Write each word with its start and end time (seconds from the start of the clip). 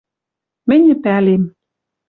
мӹньӹ 0.67 0.95
пӓлем. 1.03 1.43